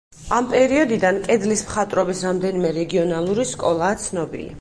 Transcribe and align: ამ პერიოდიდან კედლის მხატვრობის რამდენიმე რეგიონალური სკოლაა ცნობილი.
ამ 0.35 0.45
პერიოდიდან 0.53 1.19
კედლის 1.27 1.61
მხატვრობის 1.67 2.23
რამდენიმე 2.29 2.73
რეგიონალური 2.79 3.47
სკოლაა 3.51 4.01
ცნობილი. 4.07 4.49